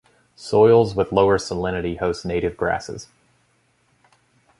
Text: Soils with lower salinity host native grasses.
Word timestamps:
Soils 0.35 0.95
with 0.95 1.11
lower 1.11 1.37
salinity 1.37 1.99
host 1.99 2.25
native 2.25 2.57
grasses. 2.57 3.07